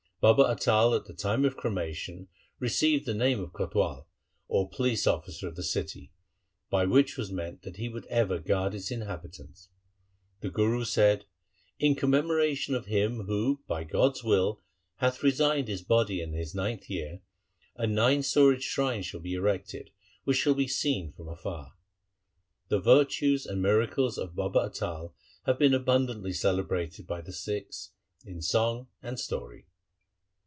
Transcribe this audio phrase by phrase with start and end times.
[0.21, 2.27] Baba Atal at the time of cremation
[2.59, 4.05] received the name of Kotwal,
[4.47, 6.11] or police officer of the city,
[6.69, 9.69] by which was meant that he would ever guard its inhabitants.
[10.41, 11.25] The Guru said,'
[11.79, 14.61] In commemoration of him who by God's will
[14.97, 17.23] hath resigned his body in his ninth year,
[17.75, 19.89] a nine storied shrine shall be erected
[20.23, 21.73] which shall be seen from afar.'
[22.67, 25.13] The virtues and miracles of Baba Atal
[25.47, 27.93] have been abundantly celebrated by the Sikhs
[28.23, 29.65] in song and story.